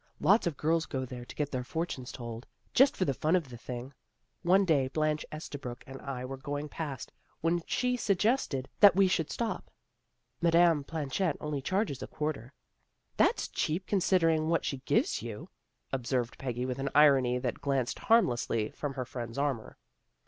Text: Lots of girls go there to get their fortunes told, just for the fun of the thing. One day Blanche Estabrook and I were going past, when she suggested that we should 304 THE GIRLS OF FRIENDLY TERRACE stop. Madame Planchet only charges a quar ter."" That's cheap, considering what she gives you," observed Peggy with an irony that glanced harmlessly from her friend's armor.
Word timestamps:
Lots 0.19 0.47
of 0.47 0.57
girls 0.57 0.87
go 0.87 1.05
there 1.05 1.25
to 1.25 1.35
get 1.35 1.51
their 1.51 1.63
fortunes 1.63 2.11
told, 2.11 2.47
just 2.73 2.97
for 2.97 3.05
the 3.05 3.13
fun 3.13 3.35
of 3.35 3.49
the 3.49 3.55
thing. 3.57 3.93
One 4.41 4.65
day 4.65 4.87
Blanche 4.87 5.23
Estabrook 5.31 5.83
and 5.85 6.01
I 6.01 6.25
were 6.25 6.37
going 6.37 6.69
past, 6.69 7.11
when 7.41 7.61
she 7.67 7.95
suggested 7.97 8.67
that 8.79 8.95
we 8.95 9.07
should 9.07 9.29
304 9.29 9.71
THE 10.39 10.49
GIRLS 10.49 10.79
OF 10.79 10.85
FRIENDLY 10.87 10.87
TERRACE 10.87 11.13
stop. 11.13 11.29
Madame 11.29 11.35
Planchet 11.35 11.37
only 11.39 11.61
charges 11.61 12.01
a 12.01 12.07
quar 12.07 12.33
ter."" 12.33 12.51
That's 13.17 13.47
cheap, 13.49 13.85
considering 13.85 14.47
what 14.49 14.65
she 14.65 14.77
gives 14.85 15.21
you," 15.21 15.49
observed 15.93 16.39
Peggy 16.39 16.65
with 16.65 16.79
an 16.79 16.89
irony 16.95 17.37
that 17.37 17.61
glanced 17.61 17.99
harmlessly 17.99 18.71
from 18.71 18.95
her 18.95 19.05
friend's 19.05 19.37
armor. 19.37 19.77